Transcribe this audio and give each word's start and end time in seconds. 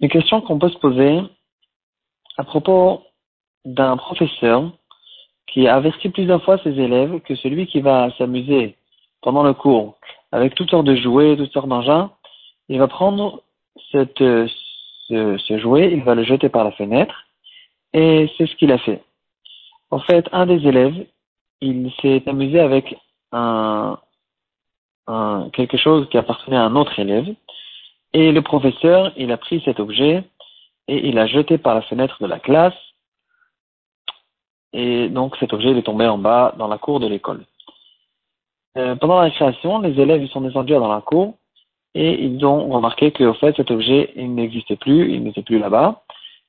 Une 0.00 0.08
question 0.08 0.40
qu'on 0.40 0.58
peut 0.58 0.70
se 0.70 0.78
poser 0.78 1.20
à 2.38 2.44
propos 2.44 3.02
d'un 3.66 3.96
professeur 3.98 4.70
qui 5.46 5.68
a 5.68 5.74
averti 5.74 6.08
plusieurs 6.08 6.42
fois 6.44 6.58
ses 6.58 6.78
élèves 6.80 7.20
que 7.20 7.34
celui 7.34 7.66
qui 7.66 7.80
va 7.80 8.10
s'amuser 8.16 8.76
pendant 9.20 9.42
le 9.42 9.52
cours 9.52 9.98
avec 10.32 10.54
toutes 10.54 10.70
sortes 10.70 10.86
de 10.86 10.96
jouets, 10.96 11.36
toutes 11.36 11.52
sortes 11.52 11.68
d'engins, 11.68 12.10
il 12.68 12.78
va 12.78 12.88
prendre 12.88 13.42
cette, 13.92 14.18
ce, 14.18 15.36
ce 15.38 15.58
jouet, 15.58 15.92
il 15.92 16.02
va 16.02 16.14
le 16.14 16.24
jeter 16.24 16.48
par 16.48 16.64
la 16.64 16.72
fenêtre, 16.72 17.26
et 17.92 18.30
c'est 18.36 18.46
ce 18.46 18.56
qu'il 18.56 18.72
a 18.72 18.78
fait. 18.78 19.02
En 19.90 19.98
fait, 20.00 20.26
un 20.32 20.46
des 20.46 20.66
élèves, 20.66 21.06
il 21.60 21.92
s'est 22.00 22.22
amusé 22.26 22.60
avec 22.60 22.96
un, 23.32 23.98
quelque 25.52 25.76
chose 25.76 26.08
qui 26.10 26.18
appartenait 26.18 26.56
à 26.56 26.64
un 26.64 26.76
autre 26.76 26.98
élève, 26.98 27.26
et 28.12 28.32
le 28.32 28.42
professeur, 28.42 29.12
il 29.16 29.32
a 29.32 29.36
pris 29.36 29.62
cet 29.64 29.80
objet 29.80 30.24
et 30.86 31.08
il 31.08 31.14
l'a 31.14 31.26
jeté 31.26 31.58
par 31.58 31.74
la 31.74 31.82
fenêtre 31.82 32.16
de 32.20 32.26
la 32.26 32.38
classe, 32.38 32.74
et 34.72 35.08
donc 35.08 35.36
cet 35.36 35.52
objet 35.52 35.70
il 35.70 35.78
est 35.78 35.82
tombé 35.82 36.06
en 36.06 36.18
bas 36.18 36.54
dans 36.58 36.68
la 36.68 36.78
cour 36.78 37.00
de 37.00 37.06
l'école. 37.06 37.44
Euh, 38.76 38.96
pendant 38.96 39.16
la 39.16 39.22
récréation, 39.22 39.80
les 39.80 39.98
élèves 40.00 40.22
ils 40.22 40.28
sont 40.28 40.40
descendus 40.40 40.74
dans 40.74 40.92
la 40.92 41.00
cour 41.00 41.34
et 41.94 42.22
ils 42.22 42.44
ont 42.44 42.68
remarqué 42.68 43.12
qu'au 43.12 43.34
fait 43.34 43.56
cet 43.56 43.70
objet 43.70 44.12
il 44.16 44.34
n'existait 44.34 44.76
plus, 44.76 45.12
il 45.12 45.22
n'était 45.22 45.42
plus 45.42 45.58
là-bas, 45.58 46.02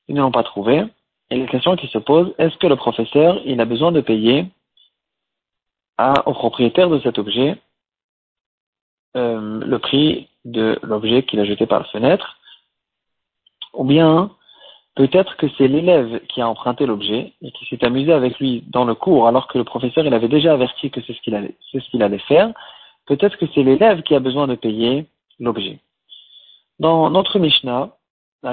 ils 0.08 0.16
ne 0.16 0.22
l'ont 0.22 0.32
pas 0.32 0.44
trouvé. 0.44 0.84
Et 1.32 1.38
la 1.38 1.48
question 1.48 1.76
qui 1.76 1.88
se 1.88 1.98
pose, 1.98 2.34
est-ce 2.38 2.58
que 2.58 2.68
le 2.68 2.76
professeur 2.76 3.40
il 3.46 3.60
a 3.62 3.66
besoin 3.66 3.92
de 3.92 4.02
payer 4.02 4.46
à, 5.98 6.28
au 6.28 6.34
propriétaire 6.34 6.90
de 6.90 7.00
cet 7.00 7.20
objet 7.20 7.58
euh, 9.18 9.60
le 9.66 9.80
prix 9.80 10.28
de 10.46 10.78
l'objet 10.84 11.24
qu'il 11.24 11.40
a 11.40 11.46
jeté 11.46 11.66
par 11.66 11.80
la 11.80 11.86
fenêtre, 11.86 12.38
ou 13.74 13.84
bien 13.84 14.32
peut-être 14.96 15.38
que 15.38 15.48
c'est 15.58 15.68
l'élève 15.68 16.20
qui 16.28 16.42
a 16.42 16.50
emprunté 16.50 16.86
l'objet 16.86 17.34
et 17.42 17.52
qui 17.52 17.66
s'est 17.66 17.84
amusé 17.86 18.14
avec 18.14 18.38
lui 18.40 18.64
dans 18.68 18.86
le 18.86 18.96
cours 18.96 19.28
alors 19.28 19.48
que 19.48 19.58
le 19.58 19.64
professeur 19.64 20.06
il 20.06 20.14
avait 20.14 20.28
déjà 20.28 20.54
averti 20.54 20.92
que 20.92 21.02
c'est 21.02 21.14
ce 21.14 21.22
qu'il 21.22 21.36
allait, 21.36 22.18
faire. 22.20 22.52
Peut-être 23.06 23.38
que 23.38 23.46
c'est 23.54 23.64
l'élève 23.64 24.04
qui 24.04 24.14
a 24.14 24.20
besoin 24.20 24.48
de 24.48 24.56
payer 24.56 25.06
l'objet. 25.40 25.80
Dans 26.80 27.10
notre 27.10 27.40
Mishnah, 27.40 27.96
la 28.44 28.52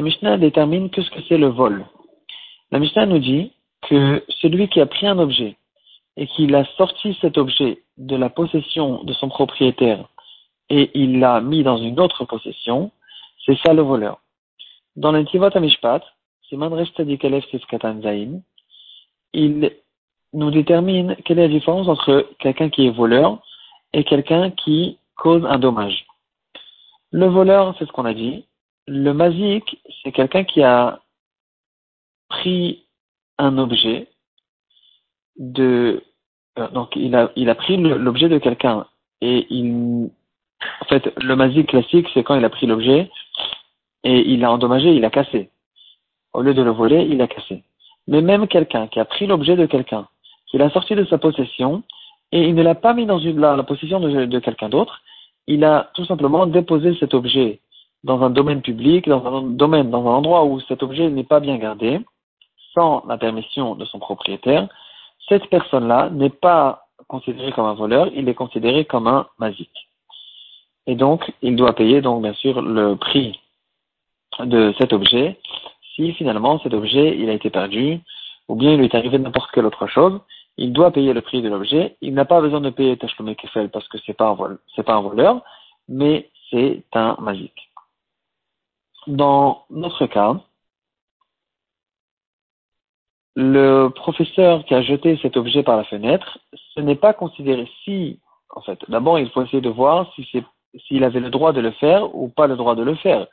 Mishnah 0.00 0.36
détermine 0.38 0.90
que 0.90 1.02
ce 1.02 1.10
que 1.10 1.22
c'est 1.28 1.38
le 1.38 1.48
vol. 1.48 1.86
La 2.72 2.78
Mishnah 2.78 3.06
nous 3.06 3.20
dit 3.20 3.52
que 3.82 4.24
celui 4.40 4.68
qui 4.68 4.80
a 4.80 4.86
pris 4.86 5.06
un 5.06 5.18
objet 5.18 5.56
et 6.18 6.26
qu'il 6.26 6.54
a 6.56 6.64
sorti 6.76 7.16
cet 7.20 7.38
objet 7.38 7.82
de 7.96 8.16
la 8.16 8.28
possession 8.28 9.04
de 9.04 9.12
son 9.14 9.28
propriétaire 9.28 10.08
et 10.68 10.90
il 10.94 11.20
l'a 11.20 11.40
mis 11.40 11.62
dans 11.62 11.78
une 11.78 11.98
autre 12.00 12.24
possession, 12.24 12.90
c'est 13.46 13.56
ça 13.60 13.72
le 13.72 13.82
voleur. 13.82 14.20
Dans 14.96 15.12
l'Intivot 15.12 15.56
Amishpat, 15.56 16.02
Siman 16.48 16.84
Sifkatan 16.84 18.02
Zain, 18.02 18.40
il 19.32 19.70
nous 20.32 20.50
détermine 20.50 21.16
quelle 21.24 21.38
est 21.38 21.48
la 21.48 21.54
différence 21.54 21.88
entre 21.88 22.28
quelqu'un 22.40 22.68
qui 22.68 22.86
est 22.86 22.90
voleur 22.90 23.40
et 23.92 24.02
quelqu'un 24.02 24.50
qui 24.50 24.98
cause 25.16 25.44
un 25.46 25.58
dommage. 25.58 26.04
Le 27.12 27.26
voleur, 27.26 27.74
c'est 27.78 27.86
ce 27.86 27.92
qu'on 27.92 28.04
a 28.04 28.12
dit. 28.12 28.44
Le 28.86 29.12
mazik, 29.12 29.80
c'est 30.02 30.12
quelqu'un 30.12 30.44
qui 30.44 30.62
a 30.62 31.00
pris 32.28 32.84
un 33.38 33.56
objet 33.56 34.08
de 35.38 36.02
donc 36.72 36.94
il 36.96 37.14
a, 37.14 37.54
pris 37.54 37.76
l'objet 37.76 38.28
de 38.28 38.38
quelqu'un 38.38 38.86
et 39.20 39.46
il, 39.50 40.10
en 40.80 40.84
fait, 40.86 41.12
le 41.22 41.36
mazik 41.36 41.68
classique, 41.68 42.08
c'est 42.14 42.22
quand 42.22 42.36
il 42.36 42.44
a 42.44 42.50
pris 42.50 42.66
l'objet 42.66 43.10
et 44.04 44.30
il 44.30 44.40
l'a 44.40 44.52
endommagé, 44.52 44.90
il 44.90 45.00
l'a 45.00 45.10
cassé. 45.10 45.50
Au 46.32 46.42
lieu 46.42 46.54
de 46.54 46.62
le 46.62 46.70
voler, 46.70 47.02
il 47.02 47.18
l'a 47.18 47.26
cassé. 47.26 47.64
Mais 48.06 48.22
même 48.22 48.46
quelqu'un 48.48 48.86
qui 48.86 49.00
a 49.00 49.04
pris 49.04 49.26
l'objet 49.26 49.56
de 49.56 49.66
quelqu'un, 49.66 50.06
qui 50.46 50.58
l'a 50.58 50.70
sorti 50.70 50.94
de 50.94 51.04
sa 51.04 51.18
possession 51.18 51.82
et 52.32 52.46
il 52.48 52.54
ne 52.54 52.62
l'a 52.62 52.74
pas 52.74 52.94
mis 52.94 53.06
dans 53.06 53.18
la 53.18 53.62
possession 53.62 54.00
de, 54.00 54.26
de 54.26 54.38
quelqu'un 54.38 54.68
d'autre, 54.68 55.02
il 55.46 55.64
a 55.64 55.90
tout 55.94 56.04
simplement 56.04 56.46
déposé 56.46 56.94
cet 57.00 57.14
objet 57.14 57.60
dans 58.04 58.22
un 58.22 58.30
domaine 58.30 58.62
public, 58.62 59.08
dans 59.08 59.24
un 59.26 59.42
domaine, 59.42 59.90
dans 59.90 60.06
un 60.06 60.14
endroit 60.14 60.44
où 60.44 60.60
cet 60.60 60.82
objet 60.82 61.10
n'est 61.10 61.24
pas 61.24 61.40
bien 61.40 61.56
gardé, 61.56 62.00
sans 62.74 63.02
la 63.08 63.18
permission 63.18 63.74
de 63.74 63.84
son 63.84 63.98
propriétaire, 63.98 64.68
cette 65.28 65.46
personne-là 65.48 66.10
n'est 66.10 66.30
pas 66.30 66.86
considérée 67.06 67.52
comme 67.52 67.66
un 67.66 67.74
voleur, 67.74 68.08
il 68.14 68.28
est 68.28 68.34
considéré 68.34 68.84
comme 68.84 69.06
un 69.06 69.26
mazik. 69.38 69.70
Et 70.86 70.94
donc, 70.94 71.32
il 71.42 71.56
doit 71.56 71.74
payer 71.74 72.00
donc 72.00 72.22
bien 72.22 72.34
sûr 72.34 72.62
le 72.62 72.96
prix 72.96 73.38
de 74.40 74.74
cet 74.78 74.92
objet 74.92 75.38
si 75.94 76.12
finalement 76.12 76.58
cet 76.60 76.74
objet 76.74 77.16
il 77.18 77.28
a 77.28 77.32
été 77.32 77.50
perdu 77.50 78.00
ou 78.48 78.54
bien 78.54 78.72
il 78.72 78.78
lui 78.78 78.86
est 78.86 78.94
arrivé 78.94 79.18
n'importe 79.18 79.50
quelle 79.52 79.66
autre 79.66 79.86
chose, 79.86 80.20
il 80.56 80.72
doit 80.72 80.90
payer 80.90 81.12
le 81.12 81.20
prix 81.20 81.42
de 81.42 81.48
l'objet. 81.48 81.96
Il 82.00 82.14
n'a 82.14 82.24
pas 82.24 82.40
besoin 82.40 82.60
de 82.60 82.70
payer 82.70 82.96
Tachlomé 82.96 83.36
Kefel 83.36 83.70
parce 83.70 83.86
que 83.88 83.98
c'est 84.06 84.14
pas 84.14 84.30
un 84.30 84.82
pas 84.82 84.94
un 84.94 85.00
voleur, 85.02 85.42
mais 85.88 86.30
c'est 86.50 86.82
un 86.94 87.16
magique. 87.20 87.70
Dans 89.06 89.64
notre 89.70 90.06
cas, 90.06 90.40
le 93.40 93.90
professeur 93.90 94.64
qui 94.64 94.74
a 94.74 94.82
jeté 94.82 95.16
cet 95.22 95.36
objet 95.36 95.62
par 95.62 95.76
la 95.76 95.84
fenêtre, 95.84 96.38
ce 96.74 96.80
n'est 96.80 96.96
pas 96.96 97.12
considéré 97.12 97.70
si, 97.84 98.18
en 98.50 98.60
fait, 98.62 98.80
d'abord 98.88 99.20
il 99.20 99.30
faut 99.30 99.42
essayer 99.42 99.60
de 99.60 99.68
voir 99.68 100.12
si 100.16 100.28
c'est, 100.32 100.42
s'il 100.88 101.04
avait 101.04 101.20
le 101.20 101.30
droit 101.30 101.52
de 101.52 101.60
le 101.60 101.70
faire 101.70 102.12
ou 102.16 102.28
pas 102.28 102.48
le 102.48 102.56
droit 102.56 102.74
de 102.74 102.82
le 102.82 102.96
faire. 102.96 103.28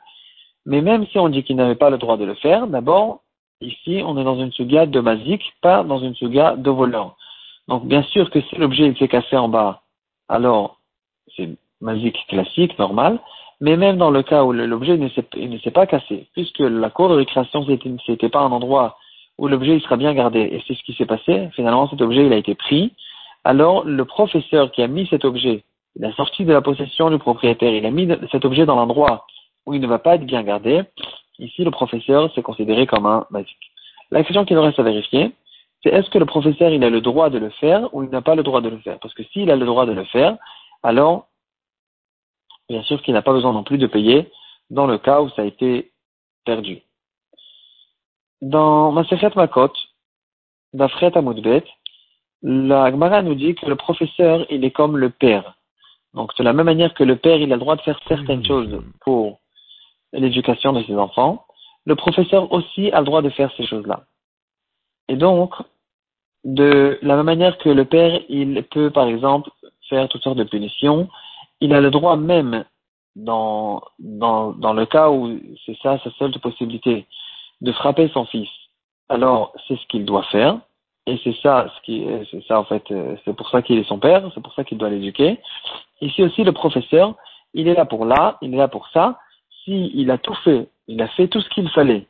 Mais 0.64 0.80
même 0.80 1.08
si 1.08 1.18
on 1.18 1.28
dit 1.28 1.42
qu'il 1.42 1.56
n'avait 1.56 1.74
pas 1.74 1.90
le 1.90 1.98
droit 1.98 2.16
de 2.16 2.24
le 2.24 2.34
faire, 2.34 2.68
d'abord, 2.68 3.22
ici, 3.60 4.00
on 4.06 4.16
est 4.16 4.22
dans 4.22 4.38
une 4.38 4.52
suga 4.52 4.86
de 4.86 5.00
mazik, 5.00 5.42
pas 5.60 5.82
dans 5.82 5.98
une 5.98 6.14
suga 6.14 6.54
de 6.54 6.70
voleur. 6.70 7.16
Donc, 7.66 7.86
bien 7.86 8.02
sûr 8.04 8.30
que 8.30 8.40
si 8.42 8.54
l'objet 8.54 8.94
s'est 8.94 9.08
cassé 9.08 9.36
en 9.36 9.48
bas, 9.48 9.82
alors, 10.28 10.78
c'est 11.36 11.50
mazik 11.80 12.16
classique, 12.28 12.78
normal. 12.78 13.18
Mais 13.60 13.76
même 13.76 13.96
dans 13.96 14.12
le 14.12 14.22
cas 14.22 14.44
où 14.44 14.52
l'objet 14.52 14.98
ne 14.98 15.08
s'est, 15.08 15.70
pas 15.72 15.86
cassé, 15.86 16.28
puisque 16.32 16.60
la 16.60 16.90
cour 16.90 17.08
de 17.08 17.14
récréation, 17.14 17.66
c'était 18.06 18.28
pas 18.28 18.42
un 18.42 18.52
endroit 18.52 18.98
où 19.38 19.48
l'objet 19.48 19.76
il 19.76 19.82
sera 19.82 19.96
bien 19.96 20.14
gardé. 20.14 20.40
Et 20.40 20.62
c'est 20.66 20.74
ce 20.74 20.82
qui 20.82 20.94
s'est 20.94 21.06
passé. 21.06 21.48
Finalement, 21.54 21.88
cet 21.88 22.00
objet 22.00 22.26
il 22.26 22.32
a 22.32 22.36
été 22.36 22.54
pris. 22.54 22.92
Alors, 23.44 23.84
le 23.84 24.04
professeur 24.04 24.72
qui 24.72 24.82
a 24.82 24.88
mis 24.88 25.06
cet 25.06 25.24
objet, 25.24 25.64
il 25.94 26.04
a 26.04 26.12
sorti 26.12 26.44
de 26.44 26.52
la 26.52 26.62
possession 26.62 27.10
du 27.10 27.18
propriétaire, 27.18 27.72
il 27.72 27.86
a 27.86 27.90
mis 27.90 28.08
cet 28.32 28.44
objet 28.44 28.66
dans 28.66 28.76
l'endroit 28.76 29.26
où 29.66 29.74
il 29.74 29.80
ne 29.80 29.86
va 29.86 29.98
pas 29.98 30.16
être 30.16 30.24
bien 30.24 30.42
gardé. 30.42 30.82
Ici, 31.38 31.64
le 31.64 31.70
professeur 31.70 32.30
c'est 32.34 32.42
considéré 32.42 32.86
comme 32.86 33.06
un 33.06 33.26
basique. 33.30 33.72
La 34.10 34.22
question 34.22 34.44
qu'il 34.44 34.58
reste 34.58 34.78
à 34.78 34.82
vérifier, 34.82 35.32
c'est 35.82 35.90
est-ce 35.90 36.10
que 36.10 36.18
le 36.18 36.26
professeur 36.26 36.70
il 36.70 36.82
a 36.84 36.90
le 36.90 37.00
droit 37.00 37.30
de 37.30 37.38
le 37.38 37.50
faire 37.50 37.92
ou 37.94 38.02
il 38.02 38.10
n'a 38.10 38.22
pas 38.22 38.34
le 38.34 38.42
droit 38.42 38.60
de 38.60 38.68
le 38.68 38.78
faire? 38.78 38.98
Parce 38.98 39.14
que 39.14 39.22
s'il 39.24 39.50
a 39.50 39.56
le 39.56 39.66
droit 39.66 39.86
de 39.86 39.92
le 39.92 40.04
faire, 40.04 40.36
alors 40.82 41.26
bien 42.68 42.82
sûr 42.82 43.02
qu'il 43.02 43.14
n'a 43.14 43.22
pas 43.22 43.32
besoin 43.32 43.52
non 43.52 43.62
plus 43.62 43.78
de 43.78 43.86
payer 43.86 44.30
dans 44.70 44.86
le 44.86 44.98
cas 44.98 45.20
où 45.20 45.28
ça 45.30 45.42
a 45.42 45.44
été 45.44 45.92
perdu. 46.44 46.82
Dans 48.46 48.92
Masechet 48.92 49.32
Makot, 49.34 49.72
d'Afret 50.72 51.16
Amoudbet, 51.16 51.64
la 52.42 52.92
Gemara 52.92 53.20
nous 53.22 53.34
dit 53.34 53.56
que 53.56 53.66
le 53.66 53.74
professeur, 53.74 54.46
il 54.50 54.64
est 54.64 54.70
comme 54.70 54.96
le 54.96 55.10
père. 55.10 55.56
Donc, 56.14 56.30
de 56.38 56.44
la 56.44 56.52
même 56.52 56.66
manière 56.66 56.94
que 56.94 57.02
le 57.02 57.16
père, 57.16 57.38
il 57.38 57.52
a 57.52 57.56
le 57.56 57.60
droit 57.60 57.74
de 57.74 57.80
faire 57.80 57.98
certaines 58.06 58.42
mmh. 58.42 58.46
choses 58.46 58.82
pour 59.00 59.40
l'éducation 60.12 60.72
de 60.72 60.84
ses 60.84 60.94
enfants, 60.94 61.44
le 61.86 61.96
professeur 61.96 62.52
aussi 62.52 62.92
a 62.92 63.00
le 63.00 63.06
droit 63.06 63.20
de 63.20 63.30
faire 63.30 63.50
ces 63.56 63.66
choses-là. 63.66 64.04
Et 65.08 65.16
donc, 65.16 65.52
de 66.44 67.00
la 67.02 67.16
même 67.16 67.26
manière 67.26 67.58
que 67.58 67.68
le 67.68 67.84
père, 67.84 68.20
il 68.28 68.62
peut, 68.70 68.90
par 68.90 69.08
exemple, 69.08 69.50
faire 69.88 70.08
toutes 70.08 70.22
sortes 70.22 70.38
de 70.38 70.44
punitions, 70.44 71.08
il 71.60 71.74
a 71.74 71.80
le 71.80 71.90
droit 71.90 72.16
même, 72.16 72.64
dans, 73.16 73.82
dans, 73.98 74.52
dans 74.52 74.72
le 74.72 74.86
cas 74.86 75.10
où 75.10 75.36
c'est 75.64 75.76
ça 75.78 75.98
sa 76.04 76.12
seule 76.12 76.38
possibilité, 76.38 77.06
de 77.60 77.72
frapper 77.72 78.08
son 78.12 78.24
fils, 78.26 78.48
alors 79.08 79.52
c'est 79.66 79.76
ce 79.76 79.86
qu'il 79.86 80.04
doit 80.04 80.24
faire. 80.24 80.58
Et 81.08 81.20
c'est 81.22 81.36
ça, 81.40 81.70
ce 81.76 81.82
qui, 81.82 82.04
c'est 82.30 82.44
ça 82.46 82.58
en 82.58 82.64
fait, 82.64 82.82
euh, 82.90 83.14
c'est 83.24 83.36
pour 83.36 83.48
ça 83.50 83.62
qu'il 83.62 83.78
est 83.78 83.88
son 83.88 83.98
père, 83.98 84.28
c'est 84.34 84.42
pour 84.42 84.52
ça 84.54 84.64
qu'il 84.64 84.76
doit 84.76 84.90
l'éduquer. 84.90 85.38
Ici 86.00 86.22
aussi, 86.24 86.42
le 86.42 86.52
professeur, 86.52 87.14
il 87.54 87.68
est 87.68 87.74
là 87.74 87.84
pour 87.84 88.06
là, 88.06 88.38
il 88.42 88.52
est 88.52 88.58
là 88.58 88.66
pour 88.66 88.88
ça. 88.88 89.18
Si 89.64 89.92
il 89.94 90.10
a 90.10 90.18
tout 90.18 90.34
fait, 90.44 90.68
il 90.88 91.00
a 91.00 91.08
fait 91.08 91.28
tout 91.28 91.40
ce 91.40 91.48
qu'il 91.50 91.68
fallait, 91.70 92.06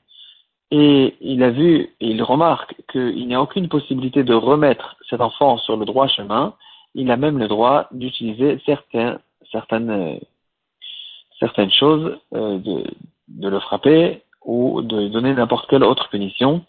et 0.71 1.15
il 1.21 1.43
a 1.43 1.51
vu, 1.51 1.95
et 2.01 2.09
il 2.09 2.23
remarque 2.23 2.75
qu'il 2.91 3.27
n'y 3.29 3.35
a 3.35 3.43
aucune 3.43 3.69
possibilité 3.69 4.25
de 4.25 4.35
remettre 4.35 4.97
cet 5.11 5.21
enfant 5.21 5.59
sur 5.59 5.77
le 5.77 5.85
droit 5.85 6.09
chemin, 6.09 6.55
il 6.95 7.11
a 7.11 7.17
même 7.17 7.39
le 7.39 7.49
droit 7.49 7.89
d'utiliser 7.93 8.59
certains, 8.65 9.19
certaines, 9.53 9.91
euh, 9.91 10.19
certaines 11.39 11.71
choses, 11.71 12.19
euh, 12.35 12.59
de 13.29 13.49
le 13.49 13.61
frapper, 13.61 14.23
ou 14.47 14.81
de 14.81 15.09
donner 15.09 15.35
n'importe 15.35 15.69
quelle 15.69 15.85
autre 15.85 16.09
punition 16.09 16.65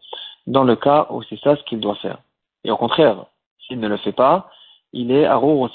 dans 0.47 0.63
le 0.63 0.75
cas 0.75 1.07
où 1.11 1.21
c'est 1.23 1.39
ça 1.39 1.55
ce 1.55 1.63
qu'il 1.63 1.79
doit 1.79 1.95
faire. 1.95 2.17
Et 2.63 2.71
au 2.71 2.77
contraire, 2.77 3.25
s'il 3.59 3.79
ne 3.79 3.87
le 3.87 3.97
fait 3.97 4.11
pas, 4.11 4.49
il 4.93 5.11
est 5.11 5.25
Arur 5.25 5.69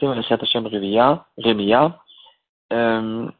Remia, 1.38 1.98
euh, 2.72 3.30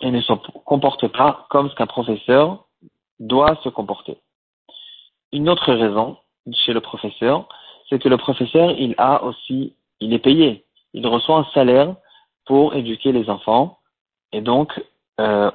et 0.00 0.10
ne 0.10 0.20
se 0.20 0.32
comporte 0.64 1.08
pas 1.08 1.46
comme 1.48 1.70
ce 1.70 1.74
qu'un 1.74 1.86
professeur 1.86 2.66
doit 3.20 3.56
se 3.62 3.68
comporter. 3.68 4.18
Une 5.32 5.48
autre 5.48 5.72
raison 5.72 6.18
chez 6.52 6.72
le 6.72 6.80
professeur, 6.80 7.48
c'est 7.88 8.00
que 8.00 8.08
le 8.08 8.18
professeur, 8.18 8.72
il 8.72 8.94
a 8.98 9.22
aussi, 9.22 9.74
il 10.00 10.12
est 10.12 10.18
payé, 10.18 10.64
il 10.92 11.06
reçoit 11.06 11.38
un 11.38 11.46
salaire 11.54 11.94
pour 12.44 12.74
éduquer 12.74 13.12
les 13.12 13.30
enfants, 13.30 13.78
et 14.32 14.40
donc, 14.40 14.72
euh, 15.20 15.50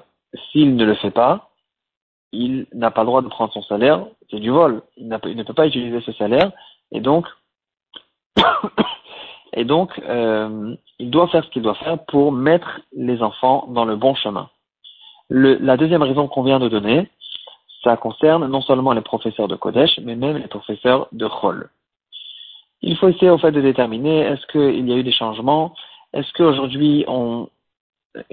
s'il 0.50 0.75
ne 0.75 0.86
le 0.86 0.96
fait 0.96 1.12
pas, 1.12 1.47
il 2.32 2.68
n'a 2.74 2.92
pas 2.92 3.02
le 3.02 3.08
droit 3.08 3.22
de 3.22 3.28
prendre 3.28 3.54
son 3.54 3.62
salaire, 3.64 4.06
c'est 4.30 4.40
du 4.40 4.50
vol, 4.50 4.82
il, 4.98 5.08
ne 5.08 5.44
peut 5.44 5.54
pas 5.54 5.68
utiliser 5.68 6.02
ce 6.02 6.12
salaire, 6.14 6.52
et 6.92 7.02
donc, 9.66 10.00
euh, 10.00 10.76
il 11.00 11.10
doit 11.10 11.28
faire 11.28 11.44
ce 11.44 11.50
qu'il 11.50 11.62
doit 11.62 11.76
faire 11.76 12.04
pour 12.06 12.32
mettre 12.32 12.82
les 12.96 13.22
enfants 13.22 13.68
dans 13.70 13.86
le 13.86 13.96
bon 13.96 14.16
chemin. 14.16 14.50
La 15.30 15.76
deuxième 15.78 16.04
raison 16.04 16.28
qu'on 16.28 16.44
vient 16.44 16.60
de 16.60 16.70
donner, 16.70 17.10
ça 17.84 17.98
concerne 17.98 18.48
non 18.48 18.62
seulement 18.62 18.94
les 18.94 19.02
professeurs 19.02 19.48
de 19.48 19.56
Kodesh, 19.56 20.00
mais 20.04 20.16
même 20.16 20.38
les 20.38 20.48
professeurs 20.48 21.08
de 21.12 21.28
Chol. 21.28 21.70
Il 22.82 22.96
faut 22.98 23.10
essayer 23.10 23.30
au 23.30 23.38
fait 23.38 23.52
de 23.52 23.62
déterminer 23.62 24.22
est-ce 24.22 24.46
qu'il 24.48 24.88
y 24.88 24.94
a 24.94 24.98
eu 24.98 25.04
des 25.04 25.12
changements, 25.12 25.74
est-ce 26.14 26.32
qu'aujourd'hui 26.34 27.04
on, 27.08 27.50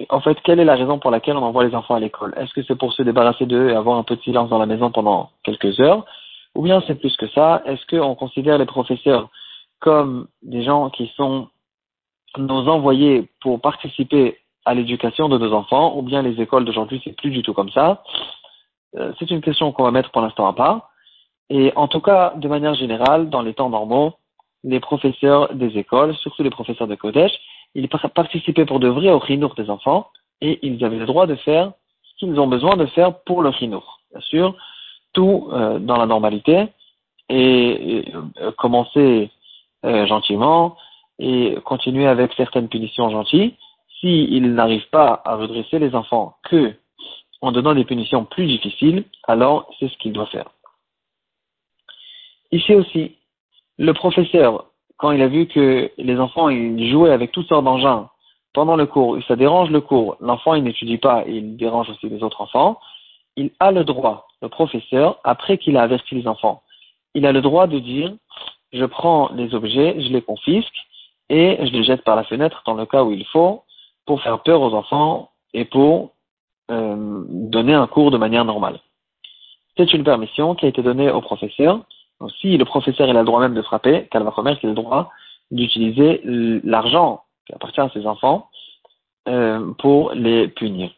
en 0.08 0.20
fait, 0.20 0.38
quelle 0.42 0.60
est 0.60 0.64
la 0.64 0.76
raison 0.76 0.98
pour 0.98 1.10
laquelle 1.10 1.36
on 1.36 1.42
envoie 1.42 1.64
les 1.64 1.74
enfants 1.74 1.94
à 1.94 2.00
l'école? 2.00 2.34
Est-ce 2.36 2.52
que 2.52 2.62
c'est 2.62 2.76
pour 2.76 2.92
se 2.92 3.02
débarrasser 3.02 3.46
d'eux 3.46 3.70
et 3.70 3.74
avoir 3.74 3.98
un 3.98 4.02
peu 4.02 4.16
de 4.16 4.22
silence 4.22 4.48
dans 4.48 4.58
la 4.58 4.66
maison 4.66 4.90
pendant 4.90 5.30
quelques 5.42 5.80
heures? 5.80 6.04
Ou 6.54 6.62
bien 6.62 6.82
c'est 6.86 6.94
plus 6.94 7.16
que 7.16 7.28
ça 7.28 7.62
Est-ce 7.66 7.84
qu'on 7.86 8.14
considère 8.14 8.58
les 8.58 8.66
professeurs 8.66 9.28
comme 9.80 10.28
des 10.42 10.62
gens 10.62 10.90
qui 10.90 11.12
sont 11.16 11.48
nos 12.38 12.68
envoyés 12.68 13.28
pour 13.40 13.60
participer 13.60 14.38
à 14.64 14.74
l'éducation 14.74 15.28
de 15.28 15.38
nos 15.38 15.52
enfants 15.52 15.96
Ou 15.96 16.02
bien 16.02 16.22
les 16.22 16.40
écoles 16.40 16.64
d'aujourd'hui, 16.64 17.00
c'est 17.04 17.16
plus 17.16 17.30
du 17.30 17.42
tout 17.42 17.54
comme 17.54 17.70
ça? 17.70 18.02
Euh, 18.96 19.12
C'est 19.18 19.30
une 19.30 19.40
question 19.40 19.72
qu'on 19.72 19.84
va 19.84 19.90
mettre 19.90 20.10
pour 20.10 20.22
l'instant 20.22 20.46
à 20.46 20.52
part. 20.52 20.90
Et 21.50 21.72
en 21.76 21.88
tout 21.88 22.00
cas, 22.00 22.32
de 22.36 22.48
manière 22.48 22.74
générale, 22.74 23.28
dans 23.28 23.42
les 23.42 23.54
temps 23.54 23.68
normaux, 23.68 24.14
les 24.62 24.80
professeurs 24.80 25.52
des 25.54 25.76
écoles, 25.76 26.14
surtout 26.16 26.42
les 26.42 26.50
professeurs 26.50 26.86
de 26.86 26.94
Kodesh, 26.94 27.32
ils 27.74 27.88
participaient 27.88 28.66
pour 28.66 28.80
de 28.80 28.88
vrai 28.88 29.10
au 29.10 29.20
chinour 29.20 29.54
des 29.54 29.70
enfants 29.70 30.08
et 30.40 30.58
ils 30.62 30.84
avaient 30.84 30.98
le 30.98 31.06
droit 31.06 31.26
de 31.26 31.34
faire 31.36 31.72
ce 32.02 32.16
qu'ils 32.16 32.38
ont 32.38 32.46
besoin 32.46 32.76
de 32.76 32.86
faire 32.86 33.20
pour 33.20 33.42
le 33.42 33.52
chinour. 33.52 34.00
Bien 34.12 34.20
sûr, 34.20 34.56
tout 35.12 35.48
euh, 35.52 35.78
dans 35.78 35.96
la 35.96 36.06
normalité 36.06 36.68
et, 37.28 38.04
euh, 38.40 38.52
commencer 38.52 39.30
euh, 39.84 40.06
gentiment 40.06 40.76
et 41.18 41.56
continuer 41.64 42.06
avec 42.06 42.32
certaines 42.34 42.68
punitions 42.68 43.10
gentilles. 43.10 43.54
S'ils 44.00 44.54
n'arrivent 44.54 44.90
pas 44.90 45.22
à 45.24 45.36
redresser 45.36 45.78
les 45.78 45.94
enfants 45.94 46.36
que 46.44 46.74
en 47.40 47.52
donnant 47.52 47.74
des 47.74 47.84
punitions 47.84 48.24
plus 48.24 48.46
difficiles, 48.46 49.04
alors 49.24 49.70
c'est 49.78 49.88
ce 49.88 49.96
qu'il 49.98 50.12
doit 50.12 50.26
faire. 50.26 50.50
Ici 52.52 52.74
aussi, 52.74 53.16
le 53.78 53.92
professeur 53.92 54.66
quand 54.96 55.10
il 55.12 55.22
a 55.22 55.28
vu 55.28 55.46
que 55.46 55.90
les 55.98 56.18
enfants 56.18 56.50
jouaient 56.50 57.10
avec 57.10 57.32
toutes 57.32 57.48
sortes 57.48 57.64
d'engins 57.64 58.08
pendant 58.52 58.76
le 58.76 58.86
cours, 58.86 59.18
ça 59.26 59.36
dérange 59.36 59.70
le 59.70 59.80
cours, 59.80 60.16
l'enfant 60.20 60.54
il 60.54 60.64
n'étudie 60.64 60.98
pas 60.98 61.24
il 61.26 61.56
dérange 61.56 61.90
aussi 61.90 62.08
les 62.08 62.22
autres 62.22 62.40
enfants, 62.40 62.78
il 63.36 63.50
a 63.58 63.72
le 63.72 63.84
droit, 63.84 64.28
le 64.42 64.48
professeur, 64.48 65.18
après 65.24 65.58
qu'il 65.58 65.76
a 65.76 65.82
averti 65.82 66.14
les 66.14 66.28
enfants, 66.28 66.62
il 67.14 67.26
a 67.26 67.32
le 67.32 67.42
droit 67.42 67.66
de 67.66 67.78
dire 67.78 68.12
je 68.72 68.84
prends 68.84 69.30
les 69.34 69.54
objets, 69.54 70.00
je 70.00 70.08
les 70.08 70.22
confisque 70.22 70.74
et 71.28 71.58
je 71.60 71.72
les 71.72 71.84
jette 71.84 72.02
par 72.02 72.16
la 72.16 72.24
fenêtre 72.24 72.62
dans 72.66 72.74
le 72.74 72.86
cas 72.86 73.02
où 73.02 73.12
il 73.12 73.24
faut 73.26 73.62
pour 74.06 74.20
faire 74.22 74.42
peur 74.42 74.60
aux 74.60 74.74
enfants 74.74 75.30
et 75.52 75.64
pour 75.64 76.12
euh, 76.70 77.24
donner 77.28 77.74
un 77.74 77.86
cours 77.86 78.10
de 78.10 78.18
manière 78.18 78.44
normale. 78.44 78.80
C'est 79.76 79.92
une 79.92 80.04
permission 80.04 80.54
qui 80.54 80.66
a 80.66 80.68
été 80.68 80.82
donnée 80.82 81.10
au 81.10 81.20
professeur 81.20 81.80
donc, 82.20 82.30
si 82.40 82.56
le 82.56 82.64
professeur 82.64 83.08
a 83.08 83.12
le 83.12 83.24
droit 83.24 83.40
même 83.40 83.54
de 83.54 83.62
frapper, 83.62 84.08
remettre 84.12 84.60
il 84.62 84.66
a 84.66 84.70
le 84.70 84.74
droit 84.74 85.10
d'utiliser 85.50 86.20
l'argent 86.64 87.24
qui 87.46 87.54
appartient 87.54 87.80
à 87.80 87.90
ses 87.90 88.06
enfants 88.06 88.48
euh, 89.28 89.72
pour 89.78 90.12
les 90.12 90.48
punir. 90.48 90.90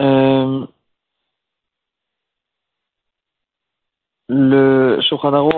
Euh, 0.00 0.66
le 4.28 5.00
Shulchan 5.00 5.50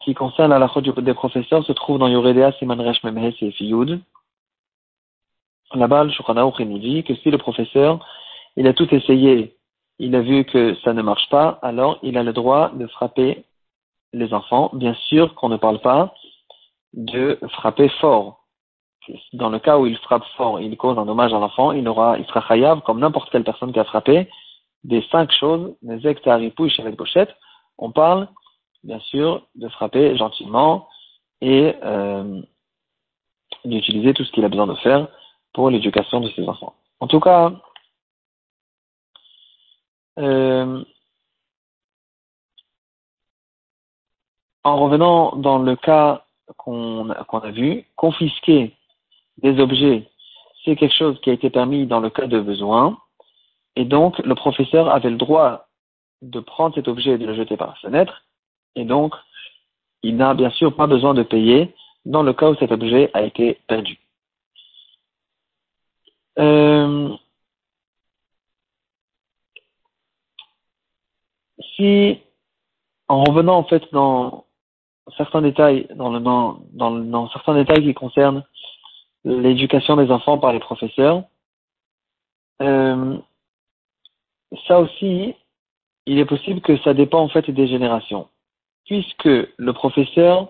qui 0.00 0.14
concerne 0.14 0.50
la 0.50 0.58
lachot 0.58 0.80
des 0.80 1.14
professeurs 1.14 1.64
se 1.64 1.72
trouve 1.72 1.98
dans 1.98 2.08
Yoredea 2.08 2.52
Siman 2.58 2.80
Resh 2.80 3.02
Memhes 3.04 3.34
et 3.40 3.52
Fiyud. 3.52 4.00
Là-bas, 5.74 6.04
le 6.04 6.10
Shulchan 6.10 6.34
nous 6.34 6.78
dit 6.78 7.04
que 7.04 7.14
si 7.14 7.30
le 7.30 7.38
professeur 7.38 8.04
il 8.56 8.66
a 8.66 8.72
tout 8.72 8.92
essayé 8.94 9.56
il 9.98 10.14
a 10.16 10.20
vu 10.20 10.44
que 10.44 10.74
ça 10.84 10.92
ne 10.92 11.02
marche 11.02 11.28
pas, 11.30 11.58
alors 11.62 11.98
il 12.02 12.18
a 12.18 12.22
le 12.22 12.32
droit 12.32 12.70
de 12.70 12.86
frapper 12.86 13.44
les 14.12 14.32
enfants. 14.32 14.70
Bien 14.72 14.94
sûr 15.08 15.34
qu'on 15.34 15.48
ne 15.48 15.56
parle 15.56 15.80
pas 15.80 16.14
de 16.92 17.38
frapper 17.50 17.88
fort. 18.00 18.40
Dans 19.34 19.50
le 19.50 19.58
cas 19.58 19.78
où 19.78 19.86
il 19.86 19.98
frappe 19.98 20.24
fort, 20.36 20.60
il 20.60 20.76
cause 20.76 20.98
un 20.98 21.04
dommage 21.04 21.34
à 21.34 21.38
l'enfant, 21.38 21.72
il 21.72 21.86
aura, 21.88 22.18
il 22.18 22.24
sera 22.26 22.40
chayav 22.40 22.80
comme 22.82 23.00
n'importe 23.00 23.30
quelle 23.30 23.44
personne 23.44 23.72
qui 23.72 23.78
a 23.78 23.84
frappé 23.84 24.28
des 24.82 25.02
cinq 25.10 25.30
choses, 25.32 25.74
les 25.82 26.06
avec 26.06 26.96
pochette. 26.96 27.34
On 27.78 27.90
parle, 27.90 28.28
bien 28.82 29.00
sûr, 29.00 29.46
de 29.56 29.68
frapper 29.68 30.16
gentiment 30.16 30.88
et 31.40 31.74
euh, 31.82 32.40
d'utiliser 33.64 34.14
tout 34.14 34.24
ce 34.24 34.32
qu'il 34.32 34.44
a 34.44 34.48
besoin 34.48 34.66
de 34.66 34.74
faire 34.76 35.08
pour 35.52 35.70
l'éducation 35.70 36.20
de 36.20 36.28
ses 36.30 36.46
enfants. 36.48 36.74
En 37.00 37.06
tout 37.06 37.20
cas, 37.20 37.52
en 40.16 40.84
revenant 44.64 45.36
dans 45.36 45.58
le 45.58 45.76
cas 45.76 46.24
qu'on 46.56 47.10
a 47.10 47.50
vu, 47.50 47.84
confisquer 47.96 48.74
des 49.38 49.58
objets, 49.60 50.08
c'est 50.64 50.76
quelque 50.76 50.94
chose 50.94 51.20
qui 51.20 51.30
a 51.30 51.34
été 51.34 51.50
permis 51.50 51.86
dans 51.86 52.00
le 52.00 52.10
cas 52.10 52.26
de 52.26 52.40
besoin, 52.40 52.98
et 53.76 53.84
donc 53.84 54.18
le 54.18 54.34
professeur 54.34 54.88
avait 54.88 55.10
le 55.10 55.16
droit 55.16 55.66
de 56.22 56.40
prendre 56.40 56.74
cet 56.74 56.88
objet 56.88 57.12
et 57.12 57.18
de 57.18 57.26
le 57.26 57.34
jeter 57.34 57.56
par 57.56 57.68
la 57.68 57.74
fenêtre, 57.74 58.24
et 58.76 58.84
donc 58.84 59.14
il 60.02 60.16
n'a 60.16 60.34
bien 60.34 60.50
sûr 60.50 60.74
pas 60.74 60.86
besoin 60.86 61.14
de 61.14 61.22
payer 61.22 61.74
dans 62.04 62.22
le 62.22 62.32
cas 62.32 62.50
où 62.50 62.54
cet 62.56 62.72
objet 62.72 63.10
a 63.14 63.22
été 63.22 63.58
perdu. 63.66 63.98
Euh, 66.38 67.16
si, 71.76 72.18
en 73.08 73.24
revenant 73.24 73.58
en 73.58 73.64
fait 73.64 73.82
dans 73.92 74.44
certains 75.16 75.42
détails, 75.42 75.86
dans, 75.94 76.10
le, 76.10 76.20
dans, 76.20 76.60
dans, 76.72 77.28
certains 77.30 77.54
détails 77.54 77.84
qui 77.84 77.94
concernent 77.94 78.44
l'éducation 79.24 79.96
des 79.96 80.10
enfants 80.10 80.38
par 80.38 80.52
les 80.52 80.60
professeurs, 80.60 81.24
euh, 82.62 83.18
ça 84.66 84.80
aussi, 84.80 85.34
il 86.06 86.18
est 86.18 86.24
possible 86.24 86.60
que 86.60 86.76
ça 86.78 86.94
dépend 86.94 87.20
en 87.20 87.28
fait 87.28 87.50
des 87.50 87.66
générations, 87.66 88.28
puisque 88.84 89.24
le 89.24 89.72
professeur, 89.72 90.48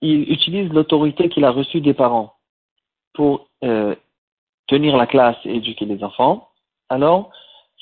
il 0.00 0.30
utilise 0.30 0.70
l'autorité 0.72 1.28
qu'il 1.28 1.44
a 1.44 1.50
reçue 1.50 1.80
des 1.80 1.94
parents 1.94 2.34
pour 3.14 3.48
euh, 3.64 3.96
tenir 4.68 4.96
la 4.96 5.06
classe 5.06 5.38
et 5.44 5.56
éduquer 5.56 5.86
les 5.86 6.04
enfants. 6.04 6.48
Alors, 6.88 7.30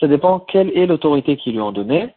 ça 0.00 0.08
dépend 0.08 0.40
quelle 0.40 0.76
est 0.76 0.86
l'autorité 0.86 1.36
qu'ils 1.36 1.54
lui 1.54 1.60
ont 1.60 1.72
donnée 1.72 2.14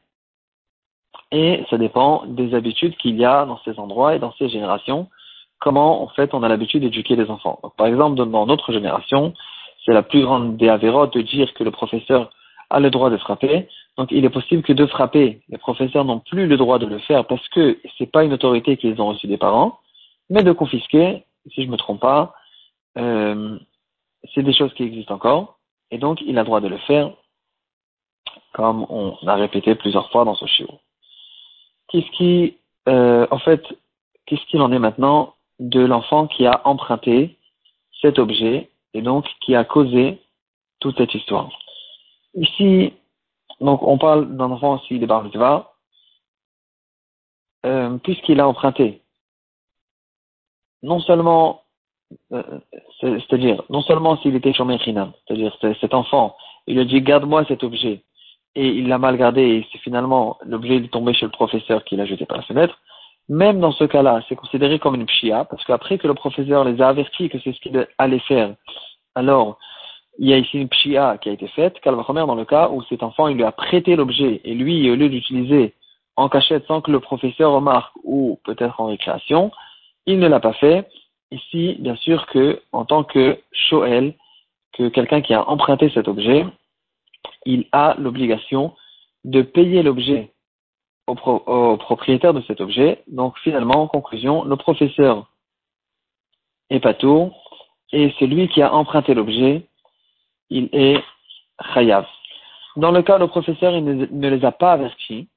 et 1.31 1.63
ça 1.69 1.77
dépend 1.77 2.23
des 2.25 2.53
habitudes 2.55 2.95
qu'il 2.97 3.17
y 3.17 3.25
a 3.25 3.45
dans 3.45 3.59
ces 3.63 3.77
endroits 3.79 4.15
et 4.15 4.19
dans 4.19 4.33
ces 4.33 4.49
générations, 4.49 5.07
comment 5.59 6.01
en 6.01 6.07
fait 6.09 6.33
on 6.33 6.43
a 6.43 6.49
l'habitude 6.49 6.81
d'éduquer 6.81 7.15
les 7.15 7.29
enfants. 7.29 7.59
par 7.77 7.87
exemple, 7.87 8.15
dans 8.15 8.45
notre 8.45 8.71
génération, 8.71 9.33
c'est 9.85 9.93
la 9.93 10.03
plus 10.03 10.21
grande 10.21 10.57
des 10.57 10.67
de 10.67 11.21
dire 11.21 11.53
que 11.53 11.63
le 11.63 11.71
professeur 11.71 12.31
a 12.69 12.79
le 12.79 12.89
droit 12.89 13.09
de 13.09 13.17
frapper. 13.17 13.67
Donc 13.97 14.09
il 14.11 14.25
est 14.25 14.29
possible 14.29 14.63
que 14.63 14.73
de 14.73 14.85
frapper, 14.85 15.41
les 15.49 15.57
professeurs 15.57 16.05
n'ont 16.05 16.19
plus 16.19 16.47
le 16.47 16.57
droit 16.57 16.79
de 16.79 16.85
le 16.85 16.99
faire 16.99 17.25
parce 17.25 17.47
que 17.49 17.79
c'est 17.97 18.11
pas 18.11 18.23
une 18.23 18.33
autorité 18.33 18.77
qu'ils 18.77 18.99
ont 19.01 19.07
reçue 19.07 19.27
des 19.27 19.37
parents, 19.37 19.79
mais 20.29 20.43
de 20.43 20.51
confisquer, 20.51 21.25
si 21.53 21.63
je 21.63 21.69
me 21.69 21.77
trompe 21.77 22.01
pas, 22.01 22.33
euh, 22.97 23.57
c'est 24.33 24.43
des 24.43 24.53
choses 24.53 24.73
qui 24.73 24.83
existent 24.83 25.15
encore, 25.15 25.59
et 25.91 25.97
donc 25.97 26.21
il 26.21 26.37
a 26.37 26.41
le 26.41 26.45
droit 26.45 26.61
de 26.61 26.67
le 26.67 26.77
faire, 26.79 27.11
comme 28.53 28.85
on 28.89 29.15
a 29.27 29.35
répété 29.35 29.75
plusieurs 29.75 30.09
fois 30.11 30.25
dans 30.25 30.35
ce 30.35 30.45
chiot 30.45 30.79
qu'est-ce 31.89 32.09
qui, 32.11 32.57
euh, 32.87 33.27
en 33.31 33.39
fait, 33.39 33.63
qu'est-ce 34.25 34.45
qu'il 34.45 34.61
en 34.61 34.71
est 34.71 34.79
maintenant 34.79 35.35
de 35.59 35.81
l'enfant 35.81 36.27
qui 36.27 36.45
a 36.45 36.61
emprunté 36.65 37.37
cet 38.01 38.19
objet 38.19 38.69
et 38.93 39.01
donc 39.01 39.25
qui 39.41 39.55
a 39.55 39.63
causé 39.63 40.21
toute 40.79 40.97
cette 40.97 41.13
histoire? 41.13 41.49
Ici, 42.33 42.93
donc 43.59 43.83
on 43.83 43.97
parle 43.97 44.35
d'un 44.37 44.51
enfant 44.51 44.75
aussi 44.75 44.99
des 44.99 45.07
Bar 45.07 45.25
euh, 47.65 47.97
puisqu'il 47.97 48.39
a 48.39 48.47
emprunté. 48.47 49.01
Non 50.81 51.01
seulement 51.01 51.63
euh, 52.31 52.59
c'est-à-dire, 53.01 53.63
non 53.69 53.81
seulement 53.81 54.17
s'il 54.17 54.35
était 54.35 54.53
chômé 54.53 54.79
c'est-à-dire 54.83 55.55
cet 55.79 55.93
enfant, 55.93 56.35
il 56.67 56.79
a 56.79 56.85
dit 56.85 57.01
garde-moi 57.01 57.45
cet 57.45 57.63
objet, 57.63 58.03
et 58.55 58.67
il 58.67 58.87
l'a 58.87 58.97
mal 58.97 59.17
gardé, 59.17 59.41
et 59.41 59.67
c'est 59.71 59.77
finalement 59.79 60.37
l'objet 60.45 60.77
est 60.77 60.91
tombé 60.91 61.13
chez 61.13 61.25
le 61.25 61.31
professeur 61.31 61.83
qui 61.83 61.95
l'a 61.95 62.05
jeté 62.05 62.25
par 62.25 62.37
la 62.37 62.43
fenêtre, 62.43 62.79
même 63.29 63.59
dans 63.59 63.71
ce 63.71 63.83
cas-là, 63.83 64.21
c'est 64.27 64.35
considéré 64.35 64.79
comme 64.79 64.95
une 64.95 65.05
pshia, 65.05 65.45
parce 65.45 65.63
qu'après 65.65 65.97
que 65.97 66.07
le 66.07 66.15
professeur 66.15 66.63
les 66.63 66.81
a 66.81 66.89
avertis 66.89 67.29
que 67.29 67.37
c'est 67.39 67.53
ce 67.53 67.59
qu'il 67.59 67.87
allait 67.97 68.19
faire, 68.19 68.55
alors 69.15 69.57
il 70.17 70.27
y 70.27 70.33
a 70.33 70.37
ici 70.37 70.59
une 70.59 70.67
pshia 70.67 71.17
qui 71.19 71.29
a 71.29 71.31
été 71.31 71.47
faite, 71.49 71.79
Calvachomer 71.79 72.25
dans 72.25 72.35
le 72.35 72.45
cas 72.45 72.69
où 72.69 72.83
cet 72.83 73.03
enfant 73.03 73.27
il 73.27 73.37
lui 73.37 73.43
a 73.43 73.51
prêté 73.51 73.95
l'objet, 73.95 74.41
et 74.43 74.53
lui, 74.53 74.89
au 74.89 74.95
lieu 74.95 75.09
d'utiliser 75.09 75.75
en 76.17 76.27
cachette 76.27 76.65
sans 76.67 76.81
que 76.81 76.91
le 76.91 76.99
professeur 76.99 77.53
remarque, 77.53 77.93
ou 78.03 78.39
peut-être 78.43 78.81
en 78.81 78.87
récréation, 78.87 79.51
il 80.05 80.19
ne 80.19 80.27
l'a 80.27 80.39
pas 80.39 80.53
fait, 80.53 80.87
ici, 81.31 81.77
bien 81.79 81.95
sûr 81.95 82.25
que, 82.25 82.61
en 82.73 82.83
tant 82.83 83.03
que 83.03 83.37
Shoel, 83.53 84.15
que 84.73 84.89
quelqu'un 84.89 85.21
qui 85.21 85.33
a 85.33 85.47
emprunté 85.47 85.89
cet 85.91 86.07
objet, 86.07 86.45
il 87.45 87.67
a 87.71 87.95
l'obligation 87.97 88.73
de 89.23 89.41
payer 89.41 89.83
l'objet 89.83 90.33
au, 91.07 91.77
propriétaire 91.77 92.33
de 92.33 92.41
cet 92.41 92.61
objet. 92.61 93.03
Donc 93.07 93.37
finalement, 93.39 93.81
en 93.81 93.87
conclusion, 93.87 94.43
le 94.43 94.55
professeur 94.55 95.29
est 96.69 96.79
pas 96.79 96.93
tout, 96.93 97.31
et 97.91 98.13
celui 98.19 98.47
qui 98.49 98.61
a 98.61 98.73
emprunté 98.73 99.13
l'objet, 99.13 99.67
il 100.49 100.69
est 100.71 101.01
chayav. 101.73 102.05
Dans 102.75 102.91
le 102.91 103.01
cas 103.01 103.17
le 103.17 103.27
professeur 103.27 103.75
il 103.75 103.83
ne, 103.83 104.29
les 104.29 104.45
a 104.45 104.51
pas 104.51 104.73
avertis, 104.73 105.27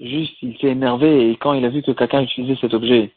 juste 0.00 0.34
il 0.42 0.58
s'est 0.58 0.68
énervé 0.68 1.30
et 1.30 1.36
quand 1.36 1.52
il 1.54 1.64
a 1.64 1.68
vu 1.68 1.82
que 1.82 1.92
quelqu'un 1.92 2.22
utilisait 2.22 2.60
cet 2.60 2.74
objet, 2.74 3.12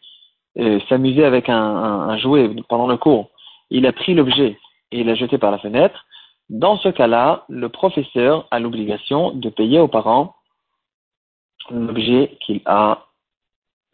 euh, 0.60 0.80
s'amuser 0.88 1.26
avec 1.26 1.50
un, 1.50 2.18
jouet 2.18 2.50
pendant 2.70 2.88
le 2.88 2.98
cours, 2.98 3.30
il 3.70 3.86
a 3.86 3.92
pris 3.92 4.14
l'objet 4.14 4.58
et 4.92 5.02
il 5.02 5.08
l'a 5.08 5.16
jeté 5.16 5.38
par 5.38 5.52
la 5.52 5.58
fenêtre, 5.58 6.06
dans 6.50 6.78
ce 6.78 6.90
cas-là, 6.90 7.46
le 7.50 7.70
professeur 7.70 8.48
a 8.52 8.60
l'obligation 8.60 9.32
de 9.32 9.50
payer 9.50 9.80
aux 9.80 9.88
parents 9.88 10.36
l'objet 11.70 12.38
qu'il 12.42 12.62
a 12.66 13.08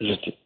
jeté. 0.00 0.38